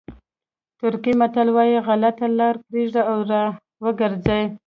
[0.79, 3.43] ترکي متل وایي غلطه لاره پرېږدئ او را
[3.83, 4.43] وګرځئ.